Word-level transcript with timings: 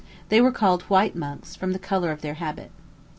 They 0.29 0.41
were 0.41 0.51
called 0.51 0.81
white 0.89 1.15
monks, 1.15 1.55
from 1.55 1.73
the 1.73 1.77
color 1.77 2.09
of 2.11 2.21
their 2.21 2.33
habit. 2.41 2.71